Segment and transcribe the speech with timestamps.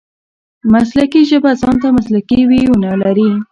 [0.73, 3.29] مسلکي ژبه ځان ته مسلکي وییونه لري.